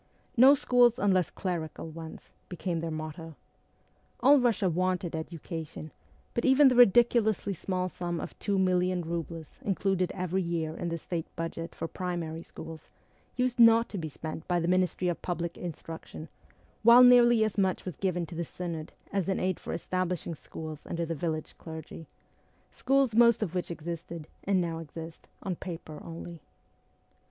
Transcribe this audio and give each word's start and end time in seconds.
'No 0.35 0.55
schools 0.55 0.97
unless 0.97 1.29
clerical 1.29 1.87
ones' 1.87 2.33
became 2.49 2.79
their 2.79 2.89
motto. 2.89 3.35
All 4.19 4.39
Eussia 4.39 4.67
wanted 4.71 5.15
education, 5.15 5.91
but 6.33 6.43
even 6.43 6.69
the 6.69 6.75
ridiculously 6.75 7.53
small 7.53 7.87
sum 7.87 8.19
of 8.19 8.35
two 8.39 8.57
million 8.57 9.03
roubles 9.03 9.51
included 9.61 10.11
every 10.15 10.41
year 10.41 10.75
in 10.75 10.89
the 10.89 10.97
State 10.97 11.27
budget 11.35 11.75
for 11.75 11.87
primary 11.87 12.41
schools 12.41 12.89
used 13.35 13.59
not 13.59 13.89
to 13.89 13.99
be 13.99 14.09
spent 14.09 14.47
by 14.47 14.59
the 14.59 14.67
Ministry 14.67 15.07
of 15.07 15.21
Public 15.21 15.55
Instruction, 15.55 16.29
while 16.81 17.03
nearly 17.03 17.43
as 17.43 17.55
much 17.59 17.85
was 17.85 17.95
given 17.95 18.25
to 18.25 18.33
the 18.33 18.43
Synod 18.43 18.93
as 19.13 19.29
an 19.29 19.39
aid 19.39 19.59
for 19.59 19.71
establishing 19.71 20.33
schools 20.33 20.87
under 20.87 21.05
the 21.05 21.13
village 21.13 21.55
clergy 21.59 22.07
schools 22.71 23.13
most 23.13 23.43
of 23.43 23.53
which 23.53 23.69
existed, 23.69 24.27
and 24.45 24.59
now 24.59 24.79
exist, 24.79 25.27
on 25.43 25.55
paper 25.57 26.01
only. 26.03 26.41